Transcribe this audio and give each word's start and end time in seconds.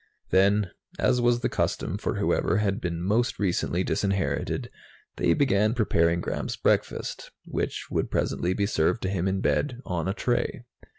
Then, 0.31 0.71
as 0.97 1.21
was 1.21 1.41
the 1.41 1.47
custom 1.47 1.99
for 1.99 2.15
whoever 2.15 2.57
had 2.57 2.81
been 2.81 3.03
most 3.03 3.37
recently 3.37 3.83
disinherited, 3.83 4.71
they 5.17 5.35
began 5.35 5.75
preparing 5.75 6.21
Gramps' 6.21 6.55
breakfast, 6.55 7.29
which 7.45 7.85
would 7.91 8.09
presently 8.09 8.55
be 8.55 8.65
served 8.65 9.03
to 9.03 9.09
him 9.09 9.27
in 9.27 9.41
bed, 9.41 9.79
on 9.85 10.07
a 10.07 10.15
tray. 10.15 10.63